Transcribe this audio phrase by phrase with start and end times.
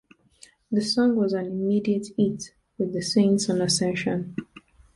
[0.71, 4.35] The song was an immediate hit with the Saints on Ascension.